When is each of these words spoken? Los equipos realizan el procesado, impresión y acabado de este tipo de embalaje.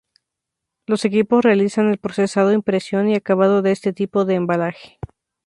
Los 0.87 1.05
equipos 1.05 1.43
realizan 1.45 1.87
el 1.91 1.99
procesado, 1.99 2.53
impresión 2.53 3.07
y 3.07 3.13
acabado 3.15 3.61
de 3.61 3.71
este 3.71 3.93
tipo 3.93 4.25
de 4.25 4.33
embalaje. 4.33 4.97